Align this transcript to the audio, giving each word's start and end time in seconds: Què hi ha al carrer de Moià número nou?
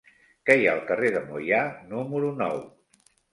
Què 0.49 0.53
hi 0.61 0.63
ha 0.69 0.71
al 0.71 0.79
carrer 0.91 1.11
de 1.17 1.21
Moià 1.27 1.59
número 1.93 2.33
nou? 2.41 2.59